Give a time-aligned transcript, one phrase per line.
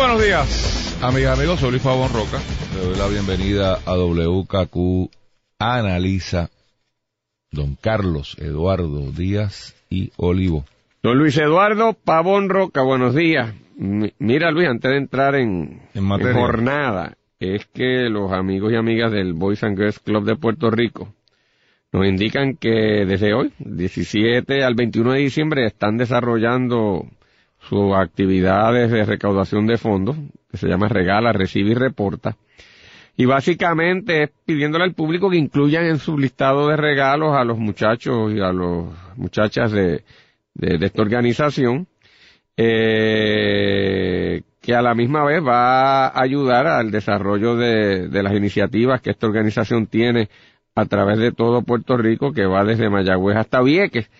[0.00, 1.60] Buenos días, amigas amigos.
[1.60, 2.38] Soy Luis Pavón Roca.
[2.74, 5.10] Le doy la bienvenida a WKQ
[5.58, 6.48] Analiza.
[7.52, 10.64] Don Carlos Eduardo Díaz y Olivo.
[11.02, 13.54] Don Luis Eduardo Pavón Roca, buenos días.
[13.78, 18.76] M- Mira Luis, antes de entrar en, En en jornada, es que los amigos y
[18.76, 21.12] amigas del Boys and Girls Club de Puerto Rico
[21.92, 27.04] nos indican que desde hoy, 17 al 21 de diciembre, están desarrollando
[27.60, 30.16] sus actividades de recaudación de fondos,
[30.50, 32.36] que se llama Regala, Recibe y Reporta.
[33.16, 37.58] Y básicamente es pidiéndole al público que incluyan en su listado de regalos a los
[37.58, 40.02] muchachos y a las muchachas de,
[40.58, 41.86] esta organización,
[42.56, 49.00] eh, que a la misma vez va a ayudar al desarrollo de, de las iniciativas
[49.00, 50.28] que esta organización tiene
[50.74, 54.10] a través de todo Puerto Rico, que va desde Mayagüez hasta Vieques.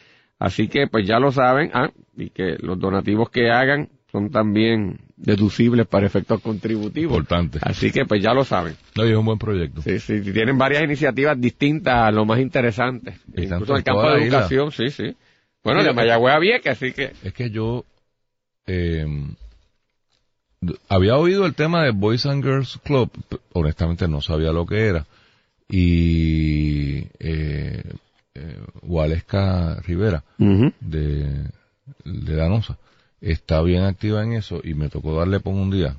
[0.41, 4.99] Así que pues ya lo saben, ah, y que los donativos que hagan son también
[5.17, 7.13] deducibles para efectos contributivos.
[7.19, 7.59] Importante.
[7.63, 8.75] Así que pues ya lo saben.
[8.97, 9.83] No, y es un buen proyecto.
[9.83, 13.19] Sí, sí, tienen varias iniciativas distintas a lo más interesante.
[13.37, 14.39] Y Incluso en el campo de isla.
[14.39, 15.15] educación, sí, sí.
[15.63, 15.93] Bueno, Sí, de.
[15.93, 17.13] Mayagüez a Vieques, así que...
[17.23, 17.85] Es que yo
[18.67, 19.05] eh,
[20.89, 23.11] había oído el tema de Boys and Girls Club,
[23.53, 25.07] honestamente no sabía lo que era.
[25.69, 27.83] Y eh,
[28.35, 30.23] eh, Waleska Rivera
[30.81, 31.45] de,
[32.05, 32.79] de Danosa
[33.21, 35.97] está bien activa en eso y me tocó darle por un día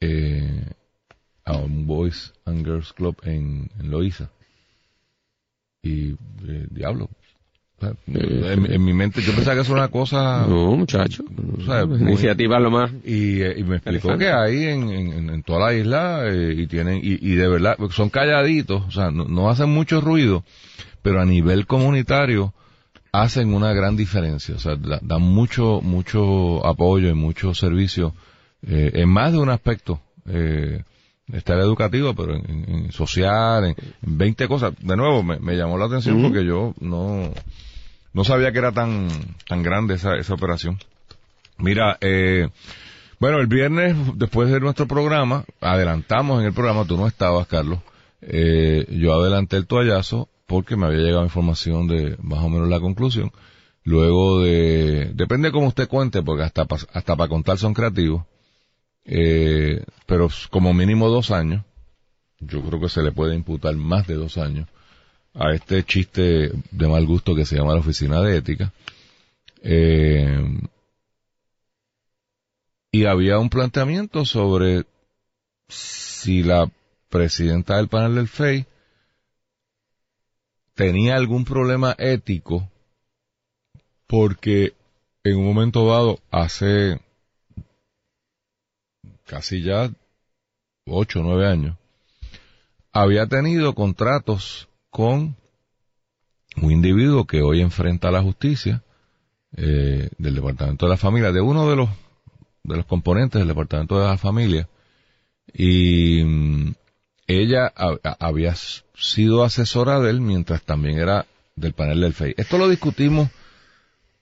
[0.00, 0.64] eh,
[1.44, 4.30] a un Boys and Girls Club en, en Loíza.
[5.82, 7.08] Y eh, diablo.
[8.06, 11.24] en, en mi mente yo pensaba que eso era una cosa No, muchacho.
[11.28, 12.90] muy- Iniciativa lo más...
[13.04, 16.66] y, eh, y me explicó que hay en, en, en toda la isla eh, y
[16.66, 20.42] tienen y, y de verdad son calladitos, o sea, no, no hacen mucho ruido,
[21.04, 22.52] pero a nivel comunitario
[23.12, 28.12] hacen una gran diferencia, o sea, da- dan mucho mucho apoyo y mucho servicio
[28.66, 30.00] eh, en más de un aspecto.
[30.26, 30.82] Eh,
[31.32, 33.74] Está el educativo, pero en, social, en,
[34.06, 34.74] en 20 cosas.
[34.78, 37.30] De nuevo, me, me llamó la atención porque yo no,
[38.12, 39.08] no sabía que era tan,
[39.48, 40.78] tan grande esa, esa operación.
[41.56, 42.50] Mira, eh,
[43.20, 47.78] bueno, el viernes, después de nuestro programa, adelantamos en el programa, tú no estabas, Carlos,
[48.20, 52.80] eh, yo adelanté el toallazo porque me había llegado información de más o menos la
[52.80, 53.32] conclusión.
[53.82, 58.24] Luego de, depende cómo usted cuente, porque hasta, pa- hasta para contar son creativos,
[59.04, 61.64] eh, pero como mínimo dos años,
[62.40, 64.68] yo creo que se le puede imputar más de dos años
[65.34, 68.72] a este chiste de mal gusto que se llama la Oficina de Ética.
[69.62, 70.60] Eh,
[72.92, 74.84] y había un planteamiento sobre
[75.68, 76.70] si la
[77.08, 78.66] presidenta del panel del FEI
[80.74, 82.68] tenía algún problema ético
[84.06, 84.74] porque
[85.24, 87.00] en un momento dado, hace
[89.24, 89.90] casi ya
[90.86, 91.76] ocho o nueve años,
[92.92, 95.36] había tenido contratos con
[96.60, 98.82] un individuo que hoy enfrenta a la justicia
[99.56, 101.88] eh, del Departamento de la Familia, de uno de los
[102.62, 104.68] de los componentes del Departamento de la Familia,
[105.52, 106.74] y mm,
[107.26, 108.54] ella ha- ha- había
[108.94, 111.26] sido asesora de él mientras también era
[111.56, 112.34] del panel del FEI.
[112.36, 113.28] Esto lo discutimos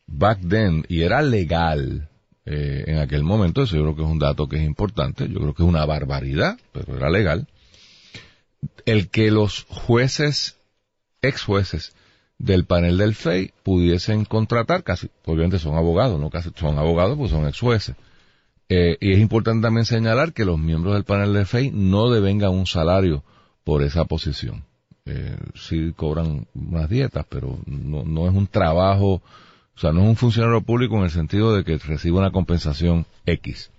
[0.06, 2.08] back then y era legal
[2.44, 5.38] eh, en aquel momento, eso yo creo que es un dato que es importante, yo
[5.38, 7.46] creo que es una barbaridad, pero era legal.
[8.84, 10.56] El que los jueces,
[11.20, 11.94] ex jueces
[12.38, 17.30] del panel del FEI pudiesen contratar, casi, obviamente son abogados, no casi son abogados, pues
[17.30, 17.94] son ex jueces.
[18.74, 22.52] Eh, y es importante también señalar que los miembros del panel del FEI no devengan
[22.52, 23.22] un salario
[23.64, 24.64] por esa posición.
[25.04, 29.16] Eh, sí cobran unas dietas, pero no, no es un trabajo,
[29.76, 33.04] o sea, no es un funcionario público en el sentido de que recibe una compensación
[33.26, 33.70] X.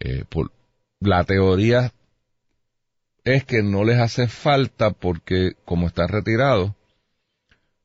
[0.00, 0.52] Eh, por,
[1.00, 1.92] la teoría
[3.24, 6.72] es que no les hace falta porque como están retirados,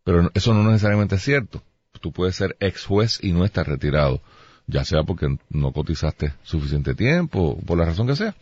[0.05, 1.61] pero eso no necesariamente es cierto.
[1.99, 4.21] Tú puedes ser ex juez y no estar retirado,
[4.67, 8.35] ya sea porque no cotizaste suficiente tiempo, por la razón que sea.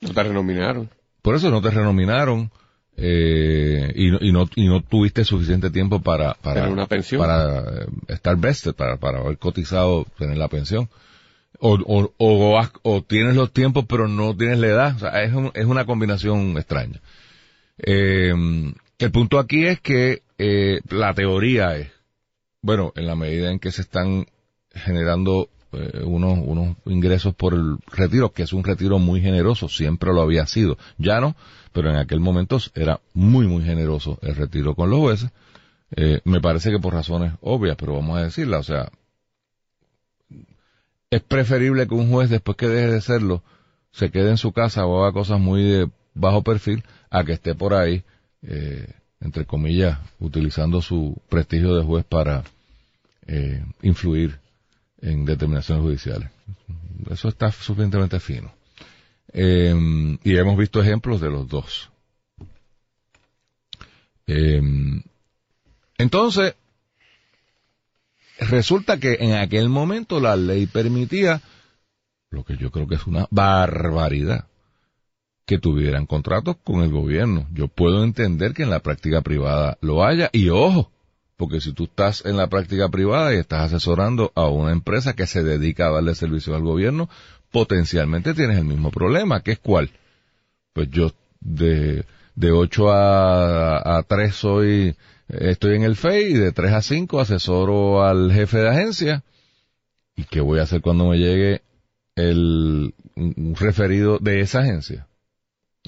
[0.00, 0.90] No te renominaron.
[1.22, 2.50] Por eso no te renominaron,
[2.96, 7.20] eh, y, no, y, no, y no tuviste suficiente tiempo para para una pensión.
[7.20, 10.88] para eh, estar vested para para haber cotizado tener la pensión
[11.60, 11.78] o,
[12.18, 15.64] o, o tienes los tiempos pero no tienes la edad o sea es, un- es
[15.66, 17.00] una combinación extraña
[17.78, 18.32] Eh,
[18.98, 21.90] el punto aquí es que eh, la teoría es
[22.62, 24.26] bueno en la medida en que se están
[24.72, 30.12] generando eh, unos, unos ingresos por el retiro, que es un retiro muy generoso, siempre
[30.12, 30.78] lo había sido.
[30.96, 31.36] Ya no,
[31.72, 35.30] pero en aquel momento era muy, muy generoso el retiro con los jueces.
[35.96, 38.90] Eh, me parece que por razones obvias, pero vamos a decirla, o sea,
[41.10, 43.42] es preferible que un juez después que deje de serlo
[43.92, 47.54] se quede en su casa o haga cosas muy de bajo perfil a que esté
[47.54, 48.04] por ahí,
[48.42, 48.86] eh,
[49.20, 52.44] entre comillas, utilizando su prestigio de juez para
[53.26, 54.38] eh, influir
[55.00, 56.30] en determinaciones judiciales.
[57.10, 58.52] Eso está suficientemente fino.
[59.32, 59.74] Eh,
[60.24, 61.90] y hemos visto ejemplos de los dos.
[64.26, 64.60] Eh,
[65.98, 66.54] entonces,
[68.38, 71.42] resulta que en aquel momento la ley permitía,
[72.30, 74.46] lo que yo creo que es una barbaridad,
[75.48, 77.46] que tuvieran contratos con el gobierno.
[77.54, 80.92] Yo puedo entender que en la práctica privada lo haya, y ojo,
[81.38, 85.28] porque si tú estás en la práctica privada y estás asesorando a una empresa que
[85.28, 87.08] se dedica a darle servicio al gobierno,
[87.52, 89.90] potencialmente tienes el mismo problema, que es cuál.
[90.72, 92.04] Pues yo de,
[92.34, 94.96] de 8 a, a 3 soy,
[95.28, 99.22] estoy en el FEI y de 3 a 5 asesoro al jefe de agencia.
[100.16, 101.62] ¿Y qué voy a hacer cuando me llegue
[102.16, 102.94] el
[103.54, 105.07] referido de esa agencia?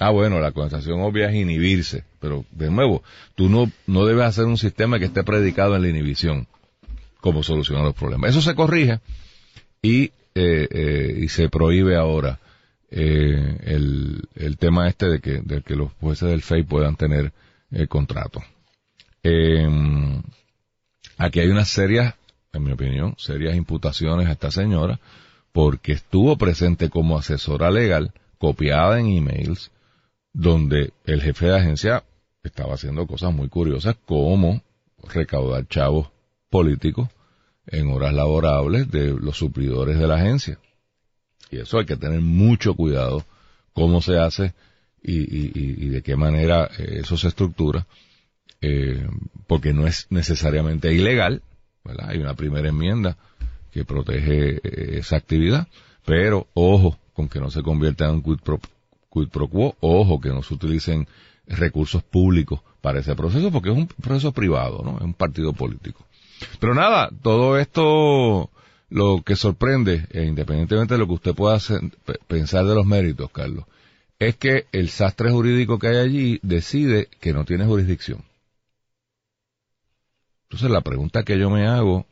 [0.03, 3.03] Ah, bueno, la conversación obvia es inhibirse, pero de nuevo,
[3.35, 6.47] tú no, no debes hacer un sistema que esté predicado en la inhibición
[7.19, 8.31] como solución a los problemas.
[8.31, 8.99] Eso se corrige
[9.79, 12.39] y, eh, eh, y se prohíbe ahora
[12.89, 17.31] eh, el, el tema este de que, de que los jueces del FEI puedan tener
[17.69, 18.41] eh, contrato.
[19.21, 19.69] Eh,
[21.17, 22.15] aquí hay unas serias,
[22.53, 24.99] en mi opinión, serias imputaciones a esta señora
[25.51, 29.69] porque estuvo presente como asesora legal, copiada en emails,
[30.33, 32.03] donde el jefe de agencia
[32.43, 34.61] estaba haciendo cosas muy curiosas como
[35.13, 36.09] recaudar chavos
[36.49, 37.09] políticos
[37.67, 40.57] en horas laborables de los suplidores de la agencia.
[41.49, 43.25] Y eso hay que tener mucho cuidado
[43.73, 44.53] cómo se hace
[45.03, 47.87] y, y- de qué manera eh, eso se estructura,
[48.61, 49.07] eh,
[49.47, 51.41] porque no es necesariamente ilegal.
[51.99, 53.17] Hay una primera enmienda
[53.71, 55.67] que protege eh, esa actividad,
[56.05, 58.59] pero ojo con que no se convierta en un quid pro,
[59.11, 61.07] quid pro quo, ojo que no se utilicen
[61.45, 64.97] recursos públicos para ese proceso, porque es un proceso privado, ¿no?
[64.97, 66.05] Es un partido político.
[66.59, 68.49] Pero nada, todo esto
[68.89, 71.59] lo que sorprende, e independientemente de lo que usted pueda
[72.27, 73.65] pensar de los méritos, Carlos,
[74.19, 78.23] es que el sastre jurídico que hay allí decide que no tiene jurisdicción.
[80.43, 82.05] Entonces la pregunta que yo me hago,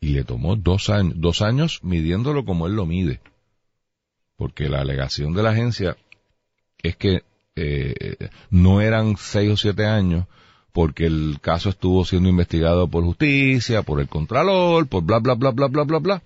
[0.00, 3.20] y le tomó dos años, dos años midiéndolo como él lo mide,
[4.36, 5.96] porque la alegación de la agencia
[6.84, 7.24] es que
[7.56, 10.26] eh, no eran seis o siete años,
[10.72, 15.50] porque el caso estuvo siendo investigado por justicia, por el contralor, por bla, bla, bla,
[15.50, 16.22] bla, bla, bla, bla.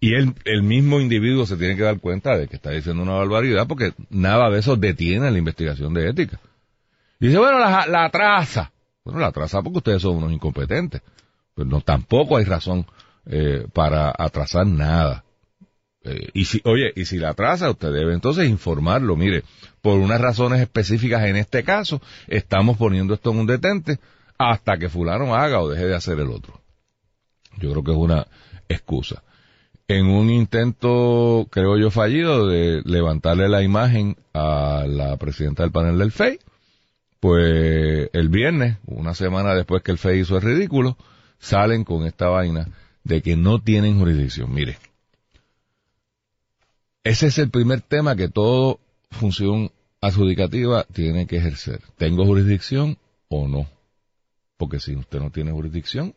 [0.00, 3.14] Y él, el mismo individuo se tiene que dar cuenta de que está diciendo una
[3.14, 6.40] barbaridad porque nada de eso detiene la investigación de ética.
[7.18, 8.72] Y dice, bueno, la, la atrasa.
[9.04, 11.02] Bueno, la atrasa porque ustedes son unos incompetentes.
[11.54, 12.86] Pero tampoco hay razón
[13.24, 15.24] eh, para atrasar nada.
[16.06, 19.16] Eh, y si, oye, y si la atrasa, usted debe entonces informarlo.
[19.16, 19.42] Mire,
[19.82, 23.98] por unas razones específicas en este caso, estamos poniendo esto en un detente
[24.38, 26.60] hasta que fulano haga o deje de hacer el otro.
[27.58, 28.26] Yo creo que es una
[28.68, 29.22] excusa.
[29.88, 35.98] En un intento, creo yo, fallido de levantarle la imagen a la presidenta del panel
[35.98, 36.38] del FEI,
[37.20, 40.96] pues el viernes, una semana después que el FEI hizo el ridículo,
[41.38, 42.68] salen con esta vaina
[43.04, 44.52] de que no tienen jurisdicción.
[44.52, 44.76] Mire,
[47.06, 48.80] ese es el primer tema que todo
[49.12, 49.70] función
[50.00, 51.80] adjudicativa tiene que ejercer.
[51.96, 52.98] ¿Tengo jurisdicción
[53.28, 53.68] o no?
[54.56, 56.16] Porque si usted no tiene jurisdicción,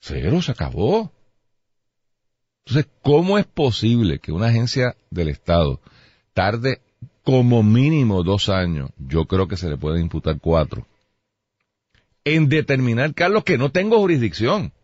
[0.00, 1.10] cero, se acabó.
[2.66, 5.80] Entonces, ¿cómo es posible que una agencia del Estado
[6.34, 6.82] tarde
[7.24, 10.86] como mínimo dos años, yo creo que se le puede imputar cuatro,
[12.24, 14.74] en determinar, Carlos, que no tengo jurisdicción?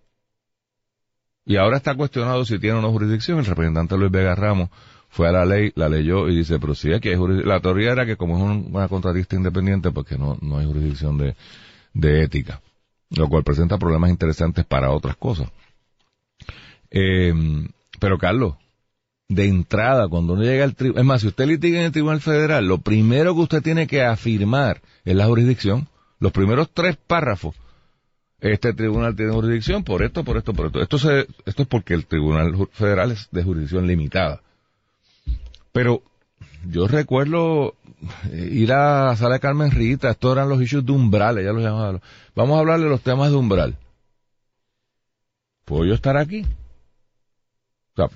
[1.44, 3.40] Y ahora está cuestionado si tiene o no jurisdicción.
[3.40, 4.70] El representante Luis Vega Ramos
[5.14, 7.48] fue a la ley, la leyó y dice, pero sí, aquí hay jurisdicción.
[7.54, 10.66] La teoría era que como es un- una contratista independiente, pues que no, no hay
[10.66, 12.60] jurisdicción de, ética,
[13.10, 15.48] lo cual presenta problemas interesantes para otras cosas.
[16.90, 17.32] Eh,
[18.00, 18.54] pero Carlos,
[19.28, 22.20] de entrada, cuando uno llega al tribunal, es más, si usted litiga en el Tribunal
[22.20, 25.86] Federal, lo primero que usted tiene que afirmar es la jurisdicción.
[26.18, 27.54] Los primeros tres párrafos.
[28.40, 30.82] Este tribunal tiene jurisdicción por esto, por esto, por esto.
[30.82, 34.42] Esto, se, esto es porque el Tribunal Federal es de jurisdicción limitada.
[35.74, 36.02] Pero
[36.70, 37.74] yo recuerdo
[38.30, 41.52] eh, ir a la sala de Carmen Rita, estos eran los issues de umbral, ella
[41.52, 42.00] los llamaba.
[42.36, 43.76] Vamos a hablar de los temas de umbral.
[45.64, 46.46] ¿Puedo yo estar aquí?
[47.92, 48.08] O sea,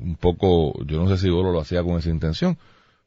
[0.00, 2.58] un poco, yo no sé si Golo lo hacía con esa intención,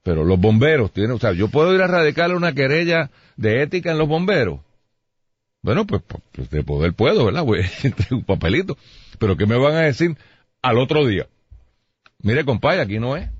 [0.04, 3.92] pero los bomberos tienen, o sea, yo puedo ir a radicarle una querella de ética
[3.92, 4.62] en los bomberos.
[5.62, 7.44] Bueno, pues, pues de poder puedo, ¿verdad?
[8.12, 8.78] un papelito.
[9.20, 10.16] Pero ¿qué me van a decir
[10.62, 11.28] al otro día?
[12.20, 13.37] Mire, compadre, aquí no es.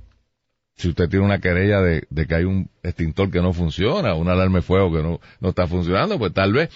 [0.78, 4.60] Si usted tiene una querella de, que hay un extintor que no funciona, una alarma
[4.60, 6.70] de fuego que no, no está funcionando, pues tal vez.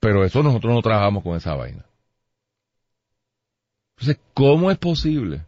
[0.00, 1.84] Pero eso nosotros no trabajamos con esa vaina.
[3.96, 5.42] Entonces, ¿cómo es posible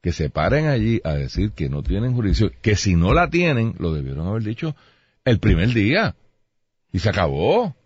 [0.00, 2.52] que se paren allí a decir que no tienen jurisdicción?
[2.62, 4.74] Que si no la tienen, lo debieron haber dicho
[5.24, 6.16] el primer día.
[6.92, 7.76] Y se acabó.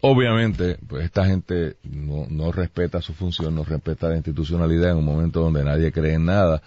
[0.00, 5.40] Obviamente, pues esta gente no respeta su función, no respeta la institucionalidad en un momento
[5.40, 6.60] donde nadie cree en nada.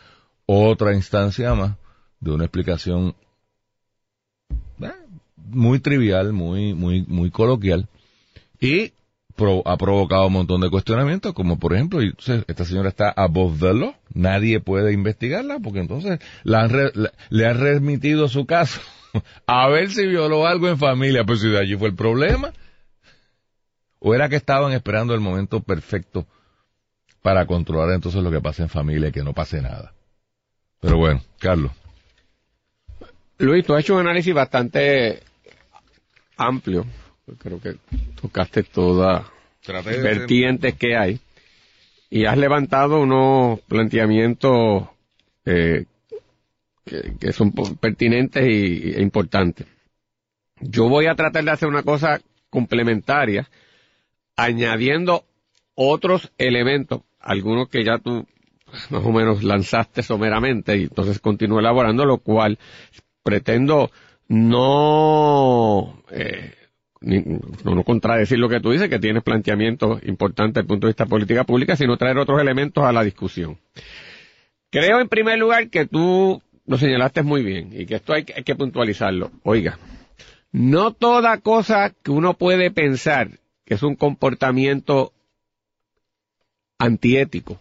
[0.46, 1.78] Otra instancia más
[2.20, 3.16] de una explicación
[4.82, 4.92] eh,
[5.38, 7.88] muy trivial, muy, muy, muy coloquial.
[8.60, 8.94] Y
[9.66, 13.96] ha provocado un montón de cuestionamientos, como por ejemplo, esta señora está above the law,
[14.14, 18.80] nadie puede investigarla, porque entonces le han remitido su caso
[19.48, 22.54] a ver si violó algo en familia, pues si de allí fue el problema.
[24.00, 26.28] ¿O era que estaban esperando el momento perfecto
[27.22, 29.94] para controlar entonces lo que pasa en familia y que no pase nada?
[30.84, 31.72] Pero bueno, Carlos.
[33.38, 35.24] Luis, tú has hecho un análisis bastante
[36.36, 36.86] amplio.
[37.38, 37.78] Creo que
[38.22, 39.26] tocaste todas
[39.66, 41.20] las vertientes que hay.
[42.10, 44.90] Y has levantado unos planteamientos
[45.46, 45.86] eh,
[46.84, 49.66] que, son pertinentes e importantes.
[50.60, 53.50] Yo voy a tratar de hacer una cosa complementaria
[54.36, 55.24] añadiendo
[55.76, 58.28] otros elementos, algunos que ya tú
[58.90, 62.58] más o menos lanzaste someramente y entonces continúo elaborando, lo cual
[63.24, 63.92] pretendo
[64.28, 66.54] no, eh,
[67.02, 71.04] no, contradecir lo que tú dices, que tienes planteamientos importantes desde el punto de vista
[71.04, 73.58] de política pública, sino traer otros elementos a la discusión.
[74.70, 78.56] Creo en primer lugar que tú lo señalaste muy bien y que esto hay que
[78.56, 79.32] puntualizarlo.
[79.44, 79.78] Oiga,
[80.52, 83.30] no toda cosa que uno puede pensar
[83.66, 85.14] que es un comportamiento
[86.78, 87.60] antiético,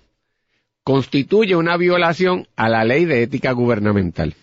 [0.84, 4.34] constituye una violación a la ley de ética gubernamental.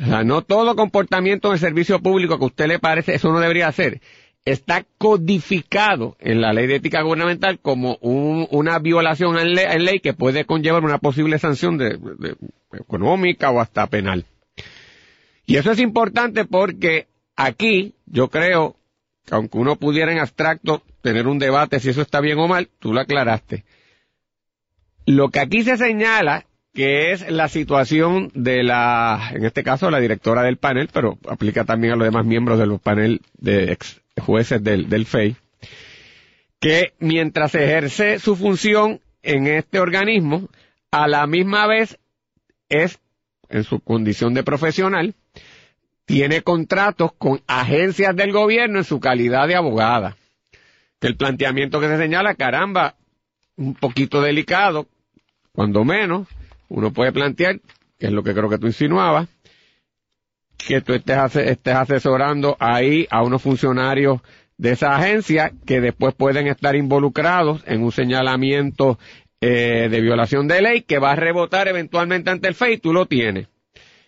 [0.00, 3.32] O sea, no todo comportamiento en el servicio público que a usted le parece, eso
[3.32, 4.00] no debería hacer.
[4.44, 10.44] Está codificado en la ley de ética gubernamental como una violación en ley, que puede
[10.44, 11.80] conllevar una posible sanción
[12.72, 14.24] económica o hasta penal.
[15.44, 18.76] Y eso es importante porque aquí yo creo
[19.30, 22.92] aunque uno pudiera en abstracto tener un debate si eso está bien o mal, tú
[22.92, 23.64] lo aclaraste.
[25.08, 30.00] Lo que aquí se señala que es la situación de la, en este caso, la
[30.00, 34.62] directora del panel, pero aplica también a los demás miembros del panel de ex jueces
[34.62, 35.34] del, del FEI,
[36.60, 40.50] que mientras ejerce su función en este organismo,
[40.90, 41.98] a la misma vez
[42.68, 43.00] es,
[43.48, 45.14] en su condición de profesional,
[46.04, 50.18] tiene contratos con agencias del gobierno en su calidad de abogada.
[51.00, 52.96] Que el planteamiento que se señala, caramba,
[53.56, 54.86] un poquito delicado,
[55.58, 56.28] cuando menos,
[56.68, 57.58] uno puede plantear,
[57.98, 59.28] que es lo que creo que tú insinuabas,
[60.56, 64.20] que tú estés, estés asesorando ahí a unos funcionarios
[64.56, 69.00] de esa agencia que después pueden estar involucrados en un señalamiento
[69.40, 72.92] eh, de violación de ley que va a rebotar eventualmente ante el FEI y tú
[72.92, 73.48] lo tienes.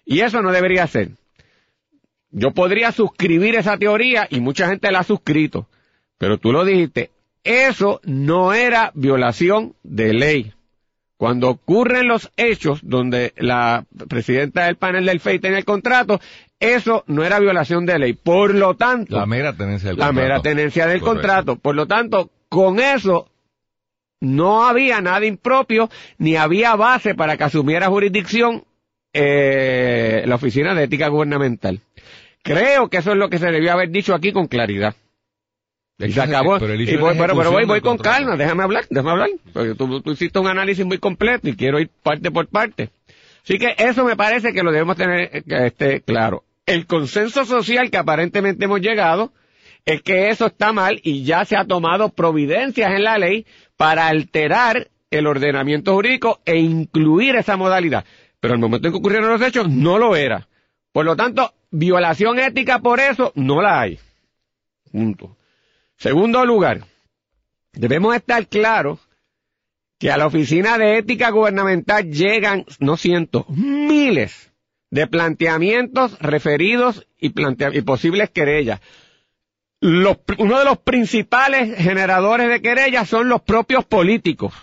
[0.05, 1.09] Y eso no debería ser.
[2.31, 5.67] Yo podría suscribir esa teoría y mucha gente la ha suscrito,
[6.17, 7.11] pero tú lo dijiste,
[7.43, 10.53] eso no era violación de ley.
[11.21, 16.19] Cuando ocurren los hechos donde la presidenta del panel del FEI tiene el contrato,
[16.59, 18.15] eso no era violación de ley.
[18.15, 20.27] Por lo tanto, la mera tenencia del la contrato.
[20.29, 21.57] mera tenencia del contrato.
[21.57, 23.29] Por lo tanto, con eso
[24.21, 28.65] no había nada impropio ni había base para que asumiera jurisdicción
[29.13, 31.81] eh, la Oficina de Ética Gubernamental.
[32.43, 34.95] Creo que eso es lo que se debió haber dicho aquí con claridad.
[36.01, 36.59] Y se acabó.
[36.59, 39.29] Pero, voy, voy, con calma, déjame hablar, déjame hablar.
[39.53, 42.91] Porque tú, hiciste un análisis muy completo y quiero ir parte por parte.
[43.43, 46.45] Así que eso me parece que lo debemos tener este, claro.
[46.67, 49.33] El consenso social que aparentemente hemos llegado
[49.85, 54.09] es que eso está mal y ya se ha tomado providencias en la ley para
[54.09, 58.05] alterar el ordenamiento jurídico e incluir esa modalidad.
[58.41, 60.49] Pero el momento en que ocurrieron los hechos no lo era.
[60.93, 63.99] Por lo tanto, violación ética por eso no la hay.
[64.91, 65.37] Punto.
[66.01, 66.87] Segundo lugar,
[67.75, 69.01] debemos estar claros
[69.99, 74.51] que a la Oficina de Ética Gubernamental llegan, no cientos, miles
[74.91, 77.35] de planteamientos referidos y,
[77.73, 78.81] y posibles querellas.
[79.83, 84.55] uno de los principales generadores de querellas son los propios políticos,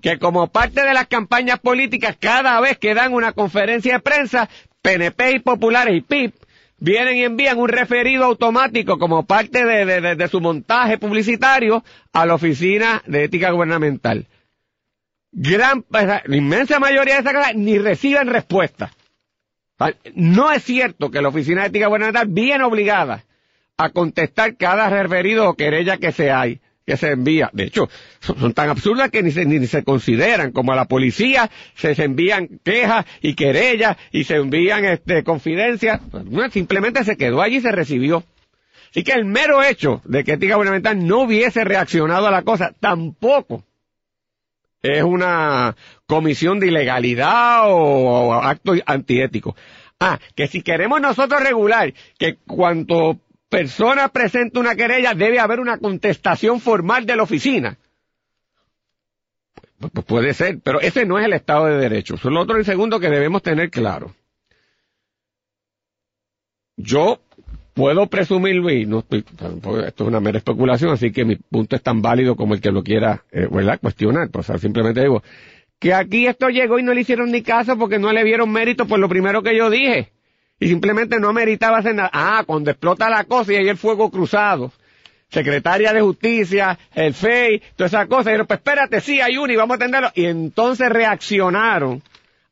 [0.00, 4.48] que como parte de las campañas políticas, cada vez que dan una conferencia de prensa,
[4.80, 6.45] PNP y populares y PIP
[6.78, 13.02] vienen y envían un referido automático como parte de, su montaje publicitario a la Oficina
[13.06, 14.26] de Ética Gubernamental.
[15.32, 18.92] Gran, la inmensa mayoría de esas cosas ni reciben respuesta.
[20.14, 23.24] No es cierto que la Oficina de Ética Gubernamental viene obligada
[23.76, 27.50] a contestar cada referido o querella que se hay que se envía.
[27.52, 27.88] De hecho,
[28.20, 30.52] son, tan absurdas que ni se, ni se consideran.
[30.52, 36.00] Como a la policía se, envían quejas y querellas y se envían este, confidencias.
[36.10, 38.22] Pues, simplemente se quedó allí y se recibió.
[38.90, 42.72] Así que el mero hecho de que Ética Gubernamental no hubiese reaccionado a la cosa
[42.78, 43.64] tampoco
[44.80, 45.74] es una
[46.06, 49.56] comisión de ilegalidad o, o acto antiético.
[49.98, 55.78] Ah, que si queremos nosotros regular que cuanto persona presenta una querella, debe haber una
[55.78, 57.78] contestación formal de la oficina.
[60.06, 62.14] Puede ser, pero ese no es el Estado de Derecho.
[62.14, 64.14] Eso es lo otro y segundo que debemos tener claro.
[66.76, 67.20] Yo
[67.74, 69.24] puedo presumir, y no estoy,
[69.86, 72.70] esto es una mera especulación, así que mi punto es tan válido como el que
[72.70, 73.48] lo quiera, eh,
[73.80, 74.30] cuestionar.
[74.30, 75.22] Pues, simplemente digo,
[75.78, 78.86] que aquí esto llegó y no le hicieron ni caso porque no le vieron mérito
[78.86, 80.15] por lo primero que yo dije
[80.58, 82.10] y simplemente no meritaba hacer nada.
[82.12, 84.72] Ah, cuando explota la cosa y hay el fuego cruzado,
[85.28, 89.56] secretaria de justicia, el FEI, todas esas cosas, dijeron, pues espérate, sí, hay uno y
[89.56, 90.10] vamos a atenderlo.
[90.14, 92.02] Y entonces reaccionaron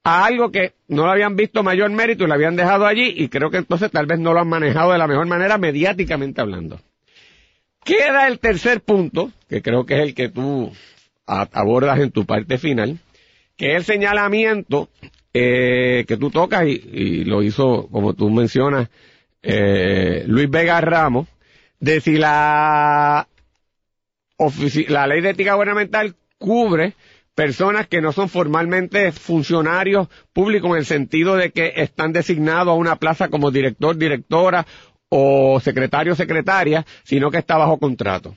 [0.02, 3.28] a algo que no lo habían visto mayor mérito y lo habían dejado allí y
[3.28, 6.80] creo que entonces tal vez no lo han manejado de la mejor manera mediáticamente hablando.
[7.84, 10.72] Queda el tercer punto, que creo que es el que tú
[11.26, 12.98] abordas en tu parte final,
[13.56, 14.90] que es el señalamiento
[15.34, 18.88] eh, que tú tocas y, lo hizo, como tú mencionas,
[19.42, 21.26] eh, Luis Vega Ramos,
[21.80, 23.26] de si la,
[24.88, 26.94] la ley de ética gubernamental cubre
[27.34, 32.74] personas que no son formalmente funcionarios públicos en el sentido de que están designados a
[32.74, 34.64] una plaza como director, directora
[35.08, 38.36] o secretario, secretaria, sino que está bajo contrato.